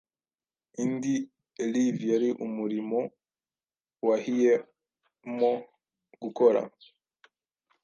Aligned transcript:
Indi 0.83 1.15
erivii 1.63 2.09
yari 2.13 2.29
umurimo 2.45 2.99
wahiemo 4.07 5.51
gukora 6.21 6.61